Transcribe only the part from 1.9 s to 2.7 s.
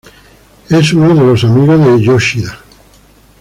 Yoshida.